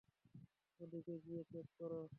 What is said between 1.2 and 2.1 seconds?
গিয়ে চেক করো।